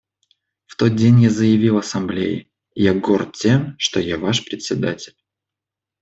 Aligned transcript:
В 0.65 0.77
тот 0.77 0.95
день 0.95 1.19
я 1.21 1.29
заявил 1.29 1.77
Ассамблее: 1.77 2.47
«Я 2.73 2.95
горд 2.95 3.33
тем, 3.33 3.75
что 3.77 3.99
я 3.99 4.17
ваш 4.17 4.43
Председатель». 4.45 5.13